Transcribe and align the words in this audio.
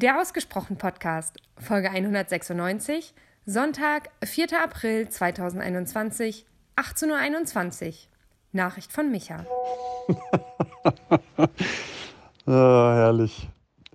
Der 0.00 0.20
Ausgesprochen 0.20 0.76
Podcast, 0.76 1.38
Folge 1.56 1.90
196, 1.90 3.12
Sonntag, 3.46 4.10
4. 4.22 4.62
April 4.62 5.08
2021, 5.08 6.46
18.21 6.76 7.86
Uhr. 7.88 7.94
Nachricht 8.52 8.92
von 8.92 9.10
Micha. 9.10 9.44
oh, 11.36 11.46
herrlich. 12.46 13.48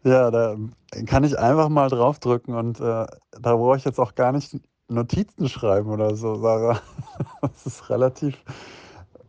Ja, 0.04 0.30
da 0.30 0.58
kann 1.06 1.24
ich 1.24 1.40
einfach 1.40 1.70
mal 1.70 1.88
draufdrücken 1.88 2.54
und 2.54 2.82
äh, 2.82 2.82
da 2.84 3.56
brauche 3.56 3.78
ich 3.78 3.86
jetzt 3.86 3.98
auch 4.02 4.14
gar 4.14 4.34
nicht 4.34 4.60
Notizen 4.90 5.48
schreiben 5.48 5.90
oder 5.90 6.18
so, 6.18 6.36
Sarah. 6.36 6.82
Das 7.42 7.66
ist 7.66 7.90
relativ 7.90 8.36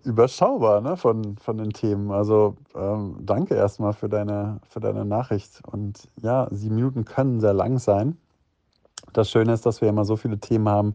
überschaubar 0.05 0.81
ne, 0.81 0.97
von, 0.97 1.37
von 1.39 1.59
den 1.59 1.71
Themen. 1.71 2.11
Also 2.11 2.57
ähm, 2.75 3.17
danke 3.21 3.55
erstmal 3.55 3.93
für 3.93 4.09
deine, 4.09 4.61
für 4.69 4.81
deine 4.81 5.05
Nachricht. 5.05 5.61
Und 5.67 6.09
ja, 6.21 6.49
sieben 6.51 6.77
Minuten 6.77 7.05
können 7.05 7.41
sehr 7.41 7.55
lang 7.55 7.79
sein. 7.79 8.17
Das 9.13 9.31
Schöne 9.31 9.53
ist, 9.53 9.67
dass 9.67 9.81
wir 9.81 9.89
immer 9.89 10.05
so 10.05 10.17
viele 10.17 10.39
Themen 10.39 10.69
haben, 10.69 10.95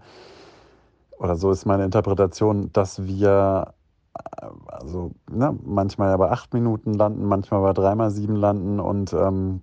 oder 1.20 1.36
so 1.36 1.52
ist 1.52 1.66
meine 1.66 1.84
Interpretation, 1.84 2.72
dass 2.74 3.06
wir 3.06 3.74
äh, 4.16 4.48
also 4.68 5.12
ne, 5.30 5.58
manchmal 5.64 6.10
ja 6.10 6.18
bei 6.18 6.32
acht 6.32 6.54
Minuten 6.54 6.94
landen, 6.94 7.26
manchmal 7.26 7.62
bei 7.62 7.74
dreimal 7.74 8.10
sieben 8.10 8.36
landen. 8.36 8.80
Und 8.80 9.14
ähm, 9.14 9.62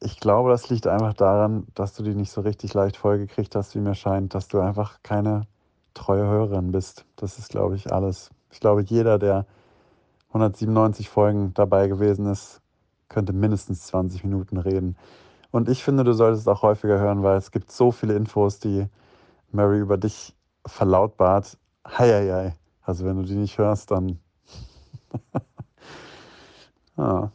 ich 0.00 0.20
glaube, 0.20 0.50
das 0.50 0.68
liegt 0.68 0.86
einfach 0.86 1.14
daran, 1.14 1.66
dass 1.74 1.94
du 1.94 2.02
die 2.02 2.14
nicht 2.14 2.32
so 2.32 2.40
richtig 2.42 2.74
leicht 2.74 2.96
vollgekriegt 2.96 3.54
hast, 3.54 3.74
wie 3.74 3.80
mir 3.80 3.94
scheint, 3.94 4.34
dass 4.34 4.48
du 4.48 4.60
einfach 4.60 5.02
keine 5.02 5.42
treue 5.94 6.26
Hörerin 6.26 6.72
bist. 6.72 7.06
Das 7.16 7.38
ist, 7.38 7.50
glaube 7.50 7.76
ich, 7.76 7.92
alles. 7.92 8.30
Ich 8.50 8.60
glaube, 8.60 8.82
jeder, 8.82 9.18
der 9.18 9.46
197 10.28 11.08
Folgen 11.08 11.54
dabei 11.54 11.88
gewesen 11.88 12.26
ist, 12.26 12.60
könnte 13.08 13.32
mindestens 13.32 13.86
20 13.86 14.24
Minuten 14.24 14.58
reden. 14.58 14.96
Und 15.50 15.68
ich 15.68 15.82
finde, 15.82 16.04
du 16.04 16.12
solltest 16.12 16.48
auch 16.48 16.62
häufiger 16.62 16.98
hören, 16.98 17.22
weil 17.22 17.38
es 17.38 17.50
gibt 17.50 17.70
so 17.70 17.92
viele 17.92 18.14
Infos, 18.14 18.58
die 18.58 18.86
Mary 19.52 19.78
über 19.78 19.96
dich 19.96 20.34
verlautbart. 20.66 21.56
Heieiei. 21.86 22.54
Also 22.82 23.04
wenn 23.04 23.16
du 23.16 23.22
die 23.22 23.36
nicht 23.36 23.58
hörst, 23.58 23.90
dann... 23.90 24.18
ah. 26.96 27.30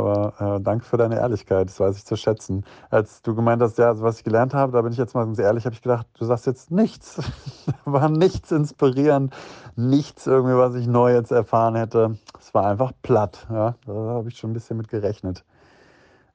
Aber 0.00 0.56
äh, 0.56 0.60
danke 0.60 0.84
für 0.84 0.96
deine 0.96 1.16
Ehrlichkeit, 1.16 1.68
das 1.68 1.78
weiß 1.78 1.96
ich 1.98 2.06
zu 2.06 2.16
schätzen. 2.16 2.64
Als 2.88 3.20
du 3.22 3.34
gemeint 3.34 3.60
hast, 3.60 3.76
ja, 3.78 3.88
also 3.88 4.02
was 4.02 4.18
ich 4.18 4.24
gelernt 4.24 4.54
habe, 4.54 4.72
da 4.72 4.80
bin 4.80 4.92
ich 4.92 4.98
jetzt 4.98 5.14
mal 5.14 5.24
ganz 5.24 5.38
ehrlich, 5.38 5.66
habe 5.66 5.74
ich 5.74 5.82
gedacht, 5.82 6.06
du 6.18 6.24
sagst 6.24 6.46
jetzt 6.46 6.70
nichts. 6.70 7.20
war 7.84 8.08
nichts 8.08 8.50
inspirierend, 8.50 9.34
nichts 9.76 10.26
irgendwie, 10.26 10.56
was 10.56 10.74
ich 10.74 10.86
neu 10.86 11.12
jetzt 11.12 11.32
erfahren 11.32 11.74
hätte. 11.74 12.16
Es 12.38 12.54
war 12.54 12.66
einfach 12.66 12.92
platt. 13.02 13.46
Ja? 13.50 13.74
Da 13.86 13.92
habe 13.92 14.28
ich 14.28 14.38
schon 14.38 14.50
ein 14.50 14.54
bisschen 14.54 14.78
mit 14.78 14.88
gerechnet. 14.88 15.44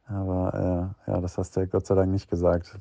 Aber 0.07 0.94
äh, 1.07 1.11
ja, 1.11 1.22
das 1.22 1.38
hast 1.38 1.55
du 1.55 1.61
ja 1.61 1.66
Gott 1.66 1.88
sei 1.88 1.95
Dank 1.95 2.11
nicht 2.11 2.29
gesagt. 2.29 2.77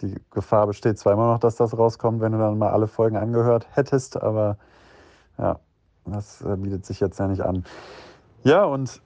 Die 0.00 0.14
Gefahr 0.30 0.68
besteht 0.68 0.98
zwar 1.00 1.14
immer 1.14 1.32
noch, 1.32 1.40
dass 1.40 1.56
das 1.56 1.76
rauskommt, 1.76 2.20
wenn 2.20 2.30
du 2.30 2.38
dann 2.38 2.58
mal 2.58 2.70
alle 2.70 2.86
Folgen 2.86 3.16
angehört 3.16 3.66
hättest, 3.72 4.22
aber 4.22 4.56
ja, 5.36 5.58
das 6.06 6.44
bietet 6.58 6.86
sich 6.86 7.00
jetzt 7.00 7.18
ja 7.18 7.26
nicht 7.26 7.42
an. 7.42 7.64
Ja, 8.44 8.64
und 8.64 9.02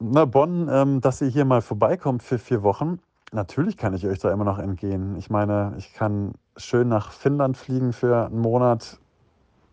na, 0.00 0.24
Bonn, 0.24 0.68
ähm, 0.70 1.00
dass 1.00 1.20
ihr 1.20 1.28
hier 1.28 1.44
mal 1.44 1.60
vorbeikommt 1.62 2.22
für 2.22 2.38
vier 2.38 2.62
Wochen. 2.62 3.00
Natürlich 3.32 3.76
kann 3.76 3.94
ich 3.94 4.06
euch 4.06 4.18
da 4.20 4.32
immer 4.32 4.44
noch 4.44 4.58
entgehen. 4.58 5.16
Ich 5.16 5.28
meine, 5.30 5.74
ich 5.76 5.92
kann 5.92 6.32
schön 6.56 6.88
nach 6.88 7.12
Finnland 7.12 7.56
fliegen 7.56 7.92
für 7.92 8.26
einen 8.26 8.40
Monat. 8.40 8.98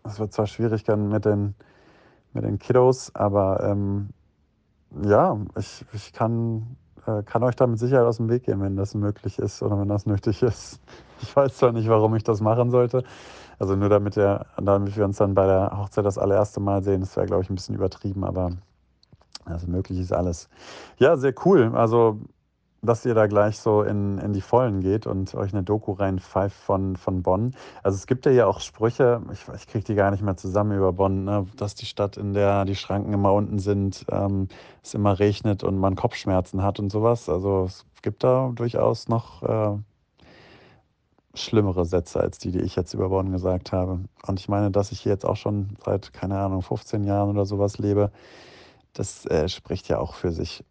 Das 0.04 0.18
wird 0.18 0.32
zwar 0.32 0.46
schwierig 0.46 0.84
dann 0.84 1.08
mit 1.08 1.24
den, 1.24 1.54
mit 2.32 2.44
den 2.44 2.58
Kiddos, 2.58 3.14
aber 3.14 3.62
ähm, 3.62 4.10
ja, 5.02 5.38
ich, 5.58 5.84
ich 5.92 6.12
kann, 6.12 6.76
äh, 7.06 7.22
kann 7.22 7.42
euch 7.42 7.56
da 7.56 7.66
mit 7.66 7.78
Sicherheit 7.78 8.06
aus 8.06 8.18
dem 8.18 8.28
Weg 8.28 8.44
gehen, 8.44 8.60
wenn 8.60 8.76
das 8.76 8.94
möglich 8.94 9.38
ist 9.38 9.62
oder 9.62 9.78
wenn 9.80 9.88
das 9.88 10.06
nötig 10.06 10.42
ist. 10.42 10.80
Ich 11.22 11.34
weiß 11.34 11.56
zwar 11.56 11.72
nicht, 11.72 11.88
warum 11.88 12.14
ich 12.14 12.24
das 12.24 12.42
machen 12.42 12.70
sollte. 12.70 13.02
Also 13.58 13.74
nur 13.74 13.88
damit, 13.88 14.16
wir, 14.16 14.44
damit 14.62 14.94
wir 14.98 15.04
uns 15.06 15.16
dann 15.16 15.34
bei 15.34 15.46
der 15.46 15.72
Hochzeit 15.78 16.04
das 16.04 16.18
allererste 16.18 16.60
Mal 16.60 16.82
sehen, 16.84 17.00
das 17.00 17.16
wäre, 17.16 17.24
glaube 17.24 17.42
ich, 17.42 17.48
ein 17.48 17.54
bisschen 17.54 17.74
übertrieben, 17.74 18.22
aber 18.22 18.50
also 19.46 19.66
möglich 19.66 19.98
ist 19.98 20.12
alles. 20.12 20.48
Ja, 20.98 21.16
sehr 21.16 21.34
cool. 21.44 21.72
Also, 21.74 22.20
dass 22.82 23.04
ihr 23.04 23.14
da 23.14 23.26
gleich 23.26 23.58
so 23.58 23.82
in, 23.82 24.18
in 24.18 24.32
die 24.32 24.40
Vollen 24.40 24.80
geht 24.80 25.06
und 25.06 25.34
euch 25.34 25.52
eine 25.52 25.62
Doku 25.62 25.92
reinpfeift 25.92 26.56
von, 26.56 26.96
von 26.96 27.22
Bonn. 27.22 27.54
Also 27.82 27.96
es 27.96 28.06
gibt 28.06 28.26
ja 28.26 28.46
auch 28.46 28.60
Sprüche, 28.60 29.22
ich, 29.32 29.44
ich 29.54 29.66
kriege 29.66 29.84
die 29.84 29.94
gar 29.94 30.10
nicht 30.10 30.22
mehr 30.22 30.36
zusammen 30.36 30.76
über 30.76 30.92
Bonn, 30.92 31.24
ne? 31.24 31.46
dass 31.56 31.74
die 31.74 31.86
Stadt, 31.86 32.16
in 32.16 32.34
der 32.34 32.64
die 32.64 32.76
Schranken 32.76 33.12
immer 33.12 33.32
unten 33.32 33.58
sind, 33.58 34.04
ähm, 34.10 34.48
es 34.82 34.94
immer 34.94 35.18
regnet 35.18 35.64
und 35.64 35.78
man 35.78 35.96
Kopfschmerzen 35.96 36.62
hat 36.62 36.78
und 36.78 36.90
sowas. 36.90 37.28
Also 37.28 37.64
es 37.64 37.84
gibt 38.02 38.22
da 38.22 38.52
durchaus 38.54 39.08
noch 39.08 39.42
äh, 39.42 39.78
schlimmere 41.34 41.84
Sätze 41.84 42.20
als 42.20 42.38
die, 42.38 42.50
die 42.50 42.60
ich 42.60 42.76
jetzt 42.76 42.94
über 42.94 43.08
Bonn 43.08 43.32
gesagt 43.32 43.72
habe. 43.72 44.00
Und 44.26 44.40
ich 44.40 44.48
meine, 44.48 44.70
dass 44.70 44.92
ich 44.92 45.00
hier 45.00 45.12
jetzt 45.12 45.26
auch 45.26 45.36
schon 45.36 45.76
seit, 45.84 46.12
keine 46.12 46.38
Ahnung, 46.38 46.62
15 46.62 47.04
Jahren 47.04 47.30
oder 47.30 47.44
sowas 47.44 47.78
lebe 47.78 48.10
das 48.98 49.26
äh, 49.26 49.48
spricht 49.48 49.88
ja 49.88 49.98
auch 49.98 50.14
für 50.14 50.32
sich. 50.32 50.64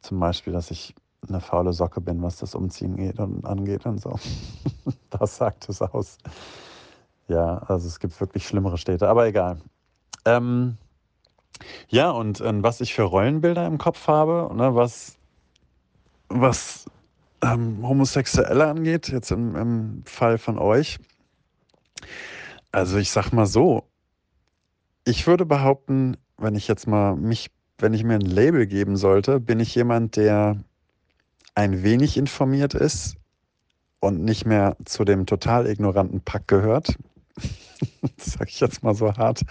Zum 0.00 0.18
Beispiel, 0.18 0.52
dass 0.52 0.70
ich 0.70 0.94
eine 1.28 1.40
faule 1.40 1.72
Socke 1.72 2.00
bin, 2.00 2.22
was 2.22 2.36
das 2.36 2.54
Umziehen 2.54 2.96
geht 2.96 3.18
und 3.18 3.44
angeht 3.44 3.86
und 3.86 4.00
so. 4.00 4.18
das 5.10 5.36
sagt 5.36 5.68
es 5.68 5.80
aus. 5.82 6.18
Ja, 7.28 7.58
also 7.58 7.86
es 7.86 8.00
gibt 8.00 8.18
wirklich 8.20 8.46
schlimmere 8.46 8.78
Städte, 8.78 9.08
aber 9.08 9.26
egal. 9.26 9.60
Ähm, 10.24 10.76
ja, 11.88 12.10
und 12.10 12.40
äh, 12.40 12.62
was 12.62 12.80
ich 12.80 12.94
für 12.94 13.02
Rollenbilder 13.02 13.66
im 13.66 13.78
Kopf 13.78 14.06
habe, 14.08 14.52
ne, 14.54 14.74
was, 14.74 15.16
was 16.28 16.86
ähm, 17.42 17.86
Homosexuelle 17.86 18.66
angeht, 18.66 19.08
jetzt 19.08 19.30
im, 19.30 19.54
im 19.56 20.02
Fall 20.04 20.38
von 20.38 20.58
euch. 20.58 20.98
Also 22.72 22.98
ich 22.98 23.10
sag 23.10 23.32
mal 23.32 23.46
so, 23.46 23.84
ich 25.04 25.26
würde 25.26 25.46
behaupten, 25.46 26.16
wenn 26.38 26.54
ich 26.54 26.68
jetzt 26.68 26.86
mal 26.86 27.16
mich, 27.16 27.50
wenn 27.78 27.94
ich 27.94 28.04
mir 28.04 28.14
ein 28.14 28.20
Label 28.20 28.66
geben 28.66 28.96
sollte, 28.96 29.40
bin 29.40 29.60
ich 29.60 29.74
jemand, 29.74 30.16
der 30.16 30.56
ein 31.54 31.82
wenig 31.82 32.16
informiert 32.16 32.74
ist 32.74 33.16
und 34.00 34.24
nicht 34.24 34.46
mehr 34.46 34.76
zu 34.84 35.04
dem 35.04 35.26
total 35.26 35.66
ignoranten 35.66 36.20
Pack 36.20 36.46
gehört. 36.46 36.96
das 38.16 38.32
sage 38.32 38.48
ich 38.48 38.60
jetzt 38.60 38.82
mal 38.82 38.94
so 38.94 39.12
hart. 39.16 39.42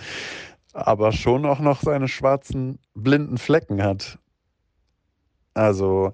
Aber 0.73 1.11
schon 1.11 1.45
auch 1.45 1.59
noch 1.59 1.81
seine 1.81 2.07
schwarzen, 2.07 2.79
blinden 2.93 3.37
Flecken 3.37 3.81
hat. 3.83 4.19
Also, 5.53 6.13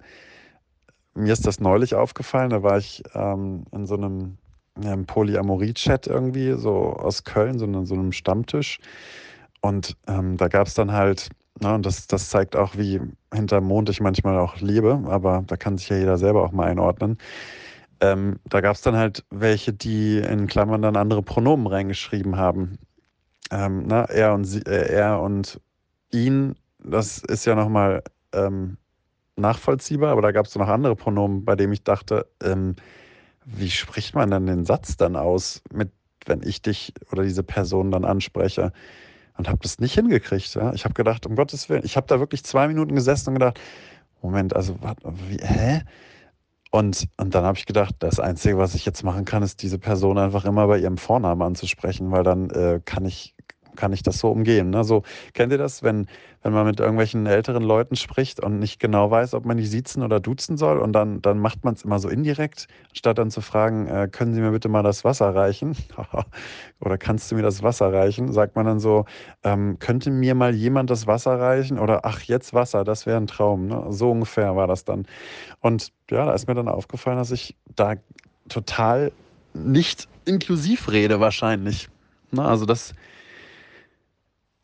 mir 1.16 1.34
ist 1.34 1.46
das 1.46 1.60
neulich 1.60 1.96
aufgefallen, 1.96 2.50
da 2.50 2.64
war 2.64 2.78
ich 2.78 3.04
ähm, 3.14 3.66
in 3.72 3.86
so 3.86 3.96
einem, 3.96 4.38
ja, 4.82 4.96
Polyamorie-Chat 4.96 6.08
irgendwie, 6.08 6.54
so 6.54 6.94
aus 6.94 7.24
Köln, 7.24 7.60
so, 7.60 7.86
so 7.86 7.94
einem 7.94 8.14
Stammtisch. 8.14 8.80
Und 9.64 9.96
ähm, 10.08 10.36
da 10.36 10.50
gab 10.50 10.68
es 10.68 10.74
dann 10.74 10.92
halt, 10.92 11.30
na, 11.62 11.70
ne, 11.70 11.76
und 11.76 11.86
das, 11.86 12.06
das 12.08 12.30
zeigt 12.30 12.58
auch, 12.58 12.76
wie 12.76 13.00
hinterm 13.34 13.64
Mond 13.64 13.90
ich 13.90 14.02
manchmal 14.02 14.38
auch 14.38 14.58
lebe, 14.60 15.02
aber 15.08 15.44
da 15.48 15.56
kann 15.56 15.78
sich 15.78 15.88
ja 15.88 15.96
jeder 15.98 16.18
selber 16.18 16.44
auch 16.44 16.52
mal 16.52 16.68
einordnen. 16.68 17.18
Ähm, 18.02 18.40
da 18.44 18.60
gab 18.60 18.76
es 18.76 18.82
dann 18.82 18.98
halt 18.98 19.24
welche, 19.30 19.72
die 19.72 20.18
in 20.18 20.48
Klammern 20.48 20.82
dann 20.82 20.98
andere 20.98 21.24
Pronomen 21.24 21.68
reingeschrieben 21.68 22.36
haben. 22.36 22.78
Ähm, 23.52 23.86
na, 23.88 24.04
er 24.06 24.34
und 24.34 24.44
sie, 24.44 24.60
äh, 24.66 24.92
er 24.92 25.22
und 25.22 25.62
ihn, 26.12 26.56
das 26.80 27.20
ist 27.20 27.46
ja 27.46 27.56
nochmal 27.56 28.04
ähm, 28.34 28.76
nachvollziehbar, 29.38 30.12
aber 30.12 30.22
da 30.22 30.34
gab 30.34 30.48
es 30.48 30.56
noch 30.56 30.68
andere 30.68 30.98
Pronomen, 30.98 31.46
bei 31.46 31.56
denen 31.56 31.72
ich 31.72 31.84
dachte, 31.86 32.28
ähm, 32.44 32.76
wie 33.46 33.70
spricht 33.70 34.14
man 34.16 34.30
dann 34.32 34.46
den 34.46 34.66
Satz 34.66 34.98
dann 34.98 35.16
aus, 35.16 35.62
mit, 35.72 35.92
wenn 36.26 36.44
ich 36.44 36.62
dich 36.62 36.94
oder 37.12 37.24
diese 37.24 37.44
Person 37.44 37.92
dann 37.92 38.04
anspreche? 38.04 38.74
Und 39.38 39.48
habe 39.48 39.60
das 39.62 39.80
nicht 39.80 39.94
hingekriegt. 39.96 40.54
Ja? 40.56 40.74
Ich 40.74 40.86
habe 40.86 40.94
gedacht, 40.94 41.26
um 41.26 41.36
Gottes 41.36 41.70
Willen, 41.70 41.84
ich 41.86 41.98
habe 41.98 42.08
da 42.08 42.20
wirklich 42.20 42.44
zwei 42.44 42.68
Minuten 42.68 42.96
gesessen 42.96 43.30
und 43.30 43.36
gedacht, 43.36 43.60
Moment, 44.22 44.56
also, 44.56 44.78
wie, 45.28 45.38
hä? 45.42 45.82
Und, 46.72 47.08
und 47.18 47.36
dann 47.36 47.44
habe 47.44 47.58
ich 47.58 47.66
gedacht, 47.68 47.96
das 48.00 48.20
Einzige, 48.20 48.58
was 48.58 48.74
ich 48.74 48.86
jetzt 48.86 49.04
machen 49.04 49.26
kann, 49.26 49.44
ist 49.44 49.62
diese 49.62 49.78
Person 49.78 50.18
einfach 50.18 50.46
immer 50.46 50.66
bei 50.66 50.80
ihrem 50.80 50.98
Vornamen 50.98 51.42
anzusprechen, 51.44 52.10
weil 52.10 52.24
dann 52.24 52.50
äh, 52.50 52.80
kann 52.84 53.06
ich 53.06 53.36
kann 53.76 53.94
ich 53.94 54.04
das 54.04 54.20
so 54.20 54.30
umgehen. 54.30 54.70
Ne? 54.70 54.84
So, 54.84 55.04
kennt 55.34 55.52
ihr 55.52 55.58
das, 55.58 55.84
wenn, 55.84 56.08
wenn 56.42 56.54
man 56.54 56.66
mit 56.66 56.80
irgendwelchen 56.80 57.26
älteren 57.26 57.64
Leuten 57.64 57.96
spricht 57.96 58.40
und 58.40 58.60
nicht 58.60 58.80
genau 58.80 59.10
weiß, 59.10 59.34
ob 59.34 59.46
man 59.46 59.58
die 59.58 59.66
siezen 59.66 60.04
oder 60.04 60.20
duzen 60.20 60.58
soll 60.58 60.80
und 60.80 60.94
dann, 60.94 61.22
dann 61.22 61.40
macht 61.40 61.64
man 61.64 61.74
es 61.74 61.84
immer 61.84 62.00
so 62.00 62.10
indirekt, 62.10 62.68
statt 62.94 63.18
dann 63.18 63.32
zu 63.32 63.42
fragen, 63.42 63.88
äh, 63.88 64.08
können 64.12 64.34
Sie 64.34 64.42
mir 64.42 64.52
bitte 64.52 64.70
mal 64.70 64.84
das 64.84 65.04
Wasser 65.04 65.34
reichen? 65.34 65.76
oder 66.80 66.98
kannst 66.98 67.32
du 67.32 67.36
mir 67.36 67.44
das 67.44 67.64
Wasser 67.64 67.92
reichen? 67.94 68.32
Sagt 68.32 68.56
man 68.56 68.66
dann 68.66 68.80
so, 68.80 69.06
ähm, 69.44 69.78
könnte 69.80 70.12
mir 70.12 70.36
mal 70.36 70.54
jemand 70.54 70.90
das 70.90 71.08
Wasser 71.08 71.40
reichen? 71.40 71.80
Oder 71.80 72.06
ach, 72.06 72.22
jetzt 72.22 72.54
Wasser, 72.54 72.84
das 72.84 73.06
wäre 73.06 73.18
ein 73.18 73.28
Traum. 73.28 73.68
Ne? 73.68 73.86
So 73.90 74.12
ungefähr 74.12 74.56
war 74.56 74.68
das 74.68 74.86
dann. 74.86 75.06
Und 75.62 75.92
ja, 76.12 76.26
da 76.26 76.34
ist 76.34 76.48
mir 76.48 76.56
dann 76.56 76.68
aufgefallen, 76.68 77.18
dass 77.18 77.32
ich 77.32 77.56
da 77.76 77.96
total 78.50 79.12
nicht 79.54 80.08
inklusiv 80.26 80.92
rede 80.92 81.20
wahrscheinlich. 81.20 81.90
Ne? 82.32 82.44
also 82.44 82.66
das 82.66 82.94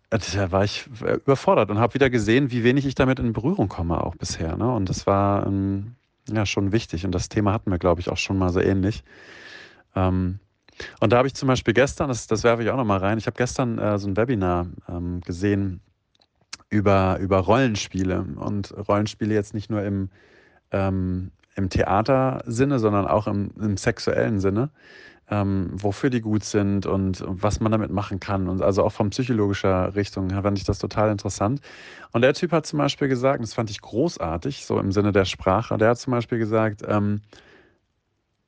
da 0.09 0.51
war 0.51 0.63
ich 0.63 0.87
überfordert 1.03 1.69
und 1.69 1.79
habe 1.79 1.93
wieder 1.93 2.09
gesehen, 2.09 2.51
wie 2.51 2.63
wenig 2.63 2.85
ich 2.85 2.95
damit 2.95 3.19
in 3.19 3.33
Berührung 3.33 3.67
komme 3.69 4.03
auch 4.03 4.15
bisher. 4.15 4.57
Ne? 4.57 4.71
Und 4.71 4.89
das 4.89 5.05
war, 5.05 5.45
ähm, 5.45 5.95
ja, 6.27 6.45
schon 6.45 6.71
wichtig. 6.71 7.05
Und 7.05 7.13
das 7.13 7.29
Thema 7.29 7.53
hatten 7.53 7.69
wir, 7.69 7.77
glaube 7.77 8.01
ich, 8.01 8.09
auch 8.09 8.17
schon 8.17 8.37
mal 8.37 8.49
so 8.49 8.59
ähnlich. 8.59 9.03
Ähm, 9.95 10.39
und 10.99 11.11
da 11.11 11.17
habe 11.17 11.27
ich 11.27 11.35
zum 11.35 11.47
Beispiel 11.47 11.73
gestern, 11.73 12.07
das, 12.07 12.27
das 12.27 12.43
werfe 12.43 12.63
ich 12.63 12.69
auch 12.69 12.77
noch 12.77 12.85
mal 12.85 12.97
rein, 12.97 13.17
ich 13.17 13.27
habe 13.27 13.37
gestern 13.37 13.77
äh, 13.77 13.99
so 13.99 14.07
ein 14.07 14.17
Webinar 14.17 14.67
ähm, 14.87 15.21
gesehen 15.21 15.81
über, 16.69 17.17
über 17.19 17.39
Rollenspiele. 17.39 18.25
Und 18.35 18.73
Rollenspiele 18.87 19.33
jetzt 19.33 19.53
nicht 19.53 19.69
nur 19.69 19.83
im, 19.83 20.09
ähm, 20.71 21.31
im 21.55 21.69
Theatersinne, 21.69 22.79
sondern 22.79 23.05
auch 23.05 23.27
im, 23.27 23.51
im 23.59 23.77
sexuellen 23.77 24.39
Sinne 24.39 24.69
ähm, 25.29 25.69
wofür 25.73 26.09
die 26.09 26.21
gut 26.21 26.43
sind 26.43 26.85
und, 26.85 27.23
was 27.27 27.59
man 27.59 27.71
damit 27.71 27.91
machen 27.91 28.19
kann. 28.19 28.47
Und 28.47 28.61
also 28.61 28.83
auch 28.83 28.91
von 28.91 29.11
psychologischer 29.11 29.95
Richtung 29.95 30.29
fand 30.29 30.57
ich 30.57 30.63
das 30.63 30.79
total 30.79 31.11
interessant. 31.11 31.61
Und 32.11 32.21
der 32.21 32.33
Typ 32.33 32.51
hat 32.51 32.65
zum 32.65 32.79
Beispiel 32.79 33.07
gesagt, 33.07 33.43
das 33.43 33.53
fand 33.53 33.69
ich 33.69 33.81
großartig, 33.81 34.65
so 34.65 34.79
im 34.79 34.91
Sinne 34.91 35.11
der 35.11 35.25
Sprache, 35.25 35.77
der 35.77 35.89
hat 35.89 35.99
zum 35.99 36.11
Beispiel 36.11 36.39
gesagt, 36.39 36.81
ähm, 36.87 37.21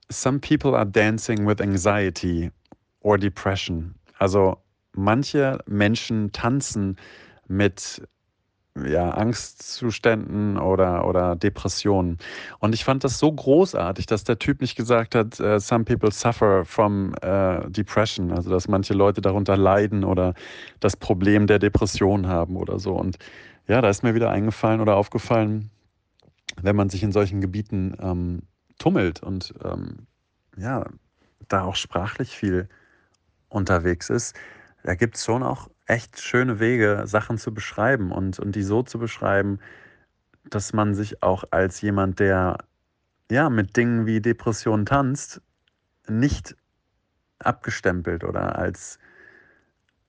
Some 0.10 0.40
people 0.40 0.76
are 0.76 0.86
dancing 0.86 1.48
with 1.48 1.62
anxiety 1.62 2.52
or 3.00 3.18
depression. 3.18 3.96
Also 4.18 4.58
manche 4.94 5.60
Menschen 5.68 6.34
tanzen 6.34 6.98
mit 7.48 8.02
ja, 8.78 9.10
Angstzuständen 9.10 10.58
oder, 10.58 11.06
oder 11.06 11.36
Depressionen. 11.36 12.18
Und 12.60 12.74
ich 12.74 12.86
fand 12.86 13.04
das 13.04 13.20
so 13.20 13.32
großartig, 13.32 14.06
dass 14.06 14.24
der 14.24 14.40
Typ 14.40 14.62
nicht 14.62 14.76
gesagt 14.76 15.14
hat, 15.16 15.40
uh, 15.40 15.60
some 15.60 15.84
people 15.84 16.12
suffer 16.12 16.64
from 16.64 17.14
uh, 17.24 17.68
depression, 17.70 18.32
also 18.32 18.50
dass 18.50 18.68
manche 18.68 18.94
Leute 18.94 19.22
darunter 19.22 19.58
leiden 19.58 20.04
oder 20.04 20.34
das 20.80 20.96
Problem 20.96 21.48
der 21.48 21.60
Depression 21.60 22.28
haben 22.28 22.56
oder 22.56 22.80
so. 22.80 22.94
Und 22.94 23.18
ja, 23.68 23.82
da 23.82 23.90
ist 23.90 24.04
mir 24.04 24.16
wieder 24.16 24.30
eingefallen 24.30 24.82
oder 24.82 24.96
aufgefallen, 24.96 25.70
wenn 26.62 26.76
man 26.76 26.90
sich 26.90 27.04
in 27.04 27.12
solchen 27.12 27.42
Gebieten 27.42 27.96
ähm, 28.02 28.44
tummelt 28.80 29.22
und 29.22 29.54
ähm, 29.64 30.08
ja, 30.58 30.86
da 31.48 31.64
auch 31.64 31.76
sprachlich 31.76 32.30
viel 32.30 32.70
unterwegs 33.50 34.10
ist, 34.10 34.36
da 34.84 34.96
gibt 34.96 35.18
es 35.18 35.26
schon 35.26 35.44
auch 35.44 35.70
echt 35.92 36.22
schöne 36.22 36.60
Wege, 36.62 37.04
Sachen 37.06 37.38
zu 37.38 37.54
beschreiben 37.54 38.12
und, 38.14 38.40
und 38.40 38.56
die 38.56 38.64
so 38.64 38.82
zu 38.82 38.98
beschreiben, 38.98 39.60
dass 40.50 40.72
man 40.72 40.96
sich 40.96 41.22
auch 41.22 41.44
als 41.52 41.82
jemand, 41.82 42.20
der 42.20 42.58
ja 43.30 43.50
mit 43.50 43.76
Dingen 43.76 44.06
wie 44.06 44.22
Depressionen 44.22 44.86
tanzt, 44.86 45.42
nicht 46.08 46.56
abgestempelt 47.40 48.24
oder 48.24 48.56
als, 48.58 49.00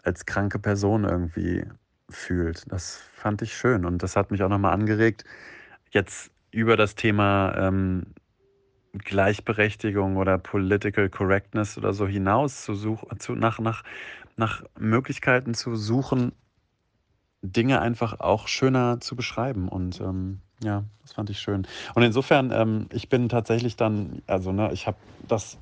als 0.05 0.25
kranke 0.25 0.61
Person 0.61 1.03
irgendwie 1.05 1.65
fühlt. 2.09 2.71
Das 2.71 3.01
fand 3.15 3.43
ich 3.43 3.57
schön 3.57 3.85
und 3.85 4.05
das 4.05 4.15
hat 4.15 4.31
mich 4.31 4.43
auch 4.43 4.49
nochmal 4.49 4.75
angeregt, 4.75 5.25
jetzt 5.91 6.31
über 6.53 6.77
das 6.77 6.95
Thema 6.95 7.55
ähm, 7.57 8.07
Gleichberechtigung 8.93 10.17
oder 10.17 10.39
Political 10.39 11.09
Correctness 11.09 11.79
oder 11.79 11.93
so 11.93 12.07
hinaus 12.07 12.63
zu 12.63 12.75
suchen, 12.75 13.19
zu, 13.19 13.35
nach, 13.35 13.59
nach 13.59 13.83
nach 14.37 14.63
Möglichkeiten 14.79 15.55
zu 15.55 15.77
suchen, 15.77 16.33
Dinge 17.43 17.81
einfach 17.81 18.21
auch 18.21 18.49
schöner 18.49 19.01
zu 19.01 19.17
beschreiben. 19.17 19.69
Und 19.69 20.01
ähm, 20.01 20.41
ja, 20.63 20.85
das 21.03 21.13
fand 21.13 21.31
ich 21.31 21.41
schön. 21.41 21.67
Und 21.95 22.03
insofern, 22.03 22.51
ähm, 22.53 22.87
ich 22.93 23.09
bin 23.09 23.29
tatsächlich 23.29 23.77
dann, 23.77 24.23
also 24.27 24.53
ne, 24.53 24.71
ich 24.73 24.87
habe 24.87 24.97
das 25.27 25.59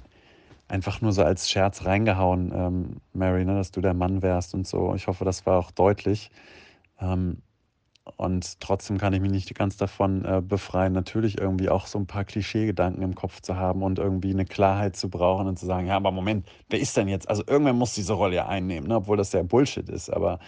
einfach 0.68 1.00
nur 1.00 1.12
so 1.12 1.24
als 1.24 1.50
Scherz 1.50 1.84
reingehauen, 1.84 2.52
ähm, 2.54 3.00
Mary, 3.12 3.44
ne, 3.44 3.56
dass 3.56 3.72
du 3.72 3.80
der 3.80 3.94
Mann 3.94 4.22
wärst 4.22 4.54
und 4.54 4.66
so. 4.66 4.94
Ich 4.94 5.06
hoffe, 5.06 5.24
das 5.24 5.46
war 5.46 5.58
auch 5.58 5.70
deutlich. 5.70 6.30
Ähm, 7.00 7.38
und 8.16 8.60
trotzdem 8.60 8.98
kann 8.98 9.12
ich 9.12 9.20
mich 9.20 9.30
nicht 9.30 9.54
ganz 9.54 9.76
davon 9.76 10.24
äh, 10.24 10.42
befreien, 10.42 10.92
natürlich 10.92 11.38
irgendwie 11.38 11.68
auch 11.68 11.86
so 11.86 11.98
ein 11.98 12.06
paar 12.06 12.24
Klischeegedanken 12.24 13.02
im 13.02 13.14
Kopf 13.14 13.40
zu 13.40 13.56
haben 13.56 13.82
und 13.82 13.98
irgendwie 13.98 14.30
eine 14.30 14.44
Klarheit 14.44 14.96
zu 14.96 15.08
brauchen 15.08 15.46
und 15.46 15.58
zu 15.58 15.66
sagen, 15.66 15.86
ja, 15.86 15.96
aber 15.96 16.10
Moment, 16.10 16.46
wer 16.68 16.80
ist 16.80 16.96
denn 16.96 17.08
jetzt? 17.08 17.28
Also 17.28 17.42
irgendwer 17.46 17.72
muss 17.72 17.94
diese 17.94 18.12
Rolle 18.12 18.36
ja 18.36 18.48
einnehmen, 18.48 18.88
ne? 18.88 18.96
obwohl 18.96 19.16
das 19.16 19.32
ja 19.32 19.42
Bullshit 19.42 19.88
ist. 19.88 20.10
Aber 20.10 20.38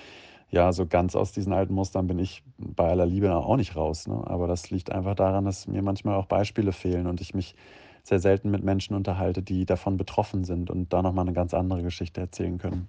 ja, 0.50 0.73
so 0.73 0.87
ganz 0.87 1.17
aus 1.17 1.32
diesen 1.32 1.53
alten 1.53 1.75
Mustern 1.75 2.06
bin 2.06 2.19
ich 2.19 2.43
bei 2.59 2.91
aller 2.91 3.06
Liebe 3.06 3.35
auch 3.35 3.56
nicht 3.56 3.75
raus. 3.75 4.06
Ne? 4.06 4.23
Aber 4.26 4.47
das 4.47 4.70
liegt 4.70 4.93
einfach 4.93 5.15
daran, 5.15 5.44
dass 5.44 5.67
mir 5.67 5.82
manchmal 5.82 6.15
auch 6.17 6.26
Beispiele 6.26 6.73
fehlen 6.73 7.06
und 7.06 7.20
ich 7.20 7.35
mich 7.35 7.55
sehr 8.05 8.19
selten 8.19 8.50
mit 8.50 8.62
Menschen 8.62 8.94
unterhalte, 8.94 9.43
die 9.43 9.65
davon 9.65 9.97
betroffen 9.97 10.44
sind 10.44 10.70
und 10.70 10.93
da 10.93 11.03
nochmal 11.03 11.25
eine 11.25 11.32
ganz 11.32 11.55
andere 11.55 11.82
Geschichte 11.82 12.20
erzählen 12.20 12.58
können. 12.58 12.88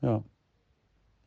Ja. 0.00 0.22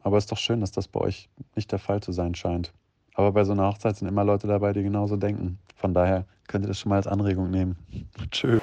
Aber 0.08 0.16
es 0.16 0.24
ist 0.24 0.32
doch 0.32 0.38
schön, 0.38 0.62
dass 0.62 0.72
das 0.72 0.88
bei 0.88 1.02
euch 1.02 1.28
nicht 1.58 1.70
der 1.70 1.80
Fall 1.80 2.02
zu 2.02 2.14
sein 2.14 2.34
scheint. 2.34 2.72
Aber 3.16 3.34
bei 3.34 3.44
so 3.44 3.52
einer 3.52 3.68
Hochzeit 3.68 3.98
sind 3.98 4.08
immer 4.08 4.24
Leute 4.24 4.48
dabei, 4.48 4.72
die 4.72 4.82
genauso 4.82 5.18
denken. 5.18 5.60
Von 5.76 5.94
daher 5.94 6.26
könnt 6.48 6.64
ihr 6.64 6.70
das 6.70 6.80
schon 6.80 6.92
mal 6.92 6.96
als 6.96 7.08
Anregung 7.08 7.52
nehmen. 7.52 7.76
Tschüss. 8.32 8.62